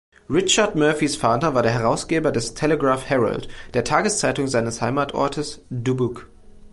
Richard 0.31 0.73
Murphys 0.75 1.15
Vater 1.15 1.53
war 1.53 1.61
der 1.61 1.73
Herausgeber 1.73 2.31
des 2.31 2.55
"Telegraph 2.55 3.05
Herald", 3.07 3.47
der 3.75 3.83
Tageszeitung 3.83 4.47
seines 4.47 4.81
Heimatortes 4.81 5.61
Dubuque. 5.69 6.25